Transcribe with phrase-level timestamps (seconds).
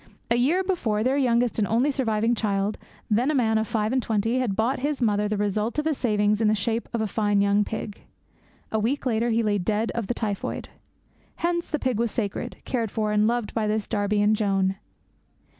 [0.31, 4.01] A year before, their youngest and only surviving child, then a man of five and
[4.01, 7.05] twenty, had brought his mother the result of his savings in the shape of a
[7.07, 8.01] fine young pig.
[8.71, 10.69] A week later he lay dead of the typhoid.
[11.35, 14.77] Hence the pig was sacred, cared for, and loved by this Darby and Joan.